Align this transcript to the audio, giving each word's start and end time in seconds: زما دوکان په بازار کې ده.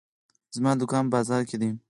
زما 0.55 0.71
دوکان 0.79 1.03
په 1.07 1.11
بازار 1.13 1.41
کې 1.49 1.57
ده. 1.61 1.69